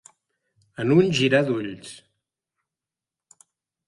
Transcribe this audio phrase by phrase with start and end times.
[0.83, 1.91] En un girar d'ulls.